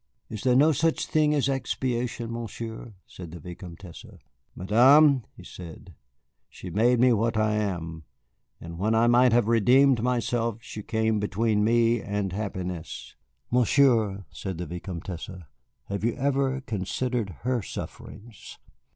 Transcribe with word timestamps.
"Is 0.31 0.41
there 0.41 0.55
no 0.55 0.71
such 0.71 1.05
thing 1.05 1.35
as 1.35 1.47
expiation, 1.47 2.33
Monsieur?" 2.33 2.95
said 3.05 3.29
the 3.29 3.39
Vicomtesse. 3.39 4.07
"Madame," 4.55 5.23
he 5.37 5.43
said, 5.43 5.93
"she 6.49 6.71
made 6.71 6.99
me 6.99 7.13
what 7.13 7.37
I 7.37 7.53
am, 7.53 8.05
and 8.59 8.79
when 8.79 8.95
I 8.95 9.05
might 9.05 9.31
have 9.31 9.47
redeemed 9.47 10.01
myself 10.01 10.57
she 10.59 10.81
came 10.81 11.19
between 11.19 11.63
me 11.63 12.01
and 12.01 12.33
happiness." 12.33 13.15
"Monsieur," 13.51 14.25
said 14.31 14.57
the 14.57 14.65
Vicomtesse, 14.65 15.29
"have 15.87 16.03
you 16.03 16.15
ever 16.15 16.61
considered 16.61 17.35
her 17.41 17.61
sufferings?" 17.61 18.57